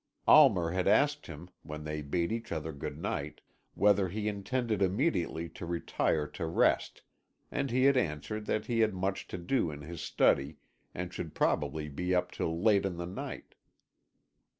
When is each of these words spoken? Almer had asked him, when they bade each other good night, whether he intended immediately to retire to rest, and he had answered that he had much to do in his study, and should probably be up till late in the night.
Almer 0.27 0.71
had 0.71 0.87
asked 0.87 1.27
him, 1.27 1.51
when 1.61 1.83
they 1.83 2.01
bade 2.01 2.31
each 2.31 2.51
other 2.51 2.71
good 2.73 2.97
night, 2.97 3.39
whether 3.75 4.09
he 4.09 4.27
intended 4.27 4.81
immediately 4.81 5.47
to 5.49 5.63
retire 5.67 6.25
to 6.25 6.47
rest, 6.47 7.03
and 7.51 7.69
he 7.69 7.83
had 7.83 7.95
answered 7.95 8.47
that 8.47 8.65
he 8.65 8.79
had 8.79 8.95
much 8.95 9.27
to 9.27 9.37
do 9.37 9.69
in 9.69 9.81
his 9.81 10.01
study, 10.01 10.57
and 10.95 11.13
should 11.13 11.35
probably 11.35 11.87
be 11.87 12.15
up 12.15 12.31
till 12.31 12.59
late 12.63 12.83
in 12.83 12.97
the 12.97 13.05
night. 13.05 13.53